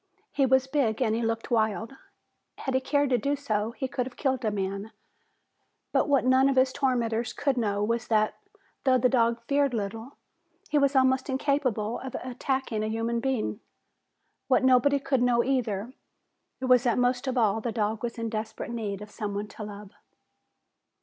He 0.31 0.47
was 0.47 0.65
big 0.65 0.99
and 0.99 1.13
he 1.13 1.21
looked 1.21 1.51
wild. 1.51 1.95
Had 2.57 2.73
he 2.73 2.81
cared 2.81 3.11
to 3.11 3.19
do 3.19 3.35
so, 3.35 3.69
he 3.73 3.87
could 3.87 4.07
have 4.07 4.17
killed 4.17 4.43
a 4.43 4.49
man. 4.49 4.91
But 5.91 6.09
what 6.09 6.25
none 6.25 6.49
of 6.49 6.55
his 6.55 6.73
tormentors 6.73 7.33
could 7.33 7.55
know 7.55 7.83
was 7.83 8.07
that, 8.07 8.33
though 8.83 8.97
the 8.97 9.09
dog 9.09 9.43
feared 9.47 9.75
little, 9.75 10.13
he 10.71 10.79
was 10.79 10.95
almost 10.95 11.29
incapable 11.29 11.99
of 11.99 12.15
attacking 12.23 12.81
a 12.83 12.87
human 12.87 13.19
being. 13.19 13.59
What 14.47 14.63
nobody 14.63 14.99
could 14.99 15.21
know 15.21 15.43
either 15.43 15.93
was 16.59 16.81
that, 16.81 16.97
most 16.97 17.27
of 17.27 17.37
all, 17.37 17.61
the 17.61 17.71
dog 17.71 18.01
was 18.01 18.17
in 18.17 18.27
desperate 18.27 18.71
need 18.71 19.03
of 19.03 19.11
someone 19.11 19.47
to 19.49 19.63
love. 19.63 19.91